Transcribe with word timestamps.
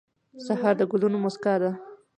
سهار 0.45 0.73
د 0.79 0.81
ګلونو 0.91 1.17
موسکا 1.23 1.53
ده. 1.61 1.71